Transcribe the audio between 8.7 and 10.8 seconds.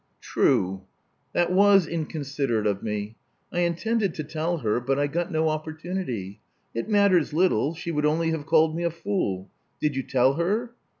me a fool. Did you tell her?"